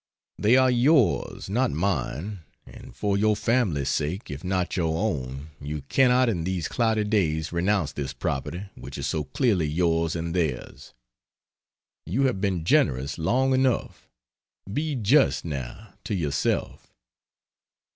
[0.39, 5.83] They are yours, not mine, and for your family's sake if not your own you
[5.89, 10.95] cannot in these cloudy days renounce this property which is so clearly yours and theirs.
[12.07, 14.09] You have been generous long enough;
[14.73, 16.95] be just, now to yourself.